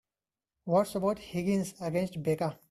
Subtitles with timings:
[0.65, 2.57] What about Higgins against Becca?